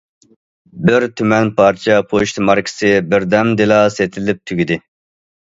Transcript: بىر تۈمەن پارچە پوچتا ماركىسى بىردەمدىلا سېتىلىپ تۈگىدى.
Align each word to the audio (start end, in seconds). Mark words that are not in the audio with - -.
بىر 0.85 1.03
تۈمەن 1.19 1.51
پارچە 1.59 1.97
پوچتا 2.13 2.47
ماركىسى 2.47 2.91
بىردەمدىلا 3.13 3.79
سېتىلىپ 3.99 4.43
تۈگىدى. 4.53 4.81